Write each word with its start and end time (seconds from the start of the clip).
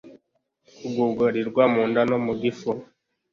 kugugarirwa 0.77 1.63
mu 1.73 1.81
nda 1.89 2.01
no 2.09 2.17
mugifu 2.25 2.69